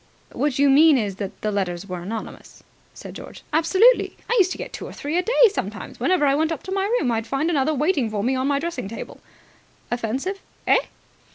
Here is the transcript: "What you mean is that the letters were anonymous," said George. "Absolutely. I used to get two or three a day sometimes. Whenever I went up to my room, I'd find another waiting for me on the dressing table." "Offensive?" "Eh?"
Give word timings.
"What 0.31 0.57
you 0.57 0.67
mean 0.67 0.97
is 0.97 1.17
that 1.17 1.39
the 1.41 1.51
letters 1.51 1.85
were 1.85 1.99
anonymous," 1.99 2.63
said 2.95 3.13
George. 3.13 3.43
"Absolutely. 3.53 4.17
I 4.27 4.35
used 4.39 4.51
to 4.51 4.57
get 4.57 4.73
two 4.73 4.87
or 4.87 4.91
three 4.93 5.15
a 5.15 5.21
day 5.21 5.47
sometimes. 5.53 5.99
Whenever 5.99 6.25
I 6.25 6.33
went 6.33 6.51
up 6.51 6.63
to 6.63 6.71
my 6.71 6.85
room, 6.97 7.11
I'd 7.11 7.27
find 7.27 7.51
another 7.51 7.75
waiting 7.75 8.09
for 8.09 8.23
me 8.23 8.33
on 8.35 8.47
the 8.47 8.59
dressing 8.59 8.87
table." 8.87 9.19
"Offensive?" 9.91 10.39
"Eh?" 10.65 10.85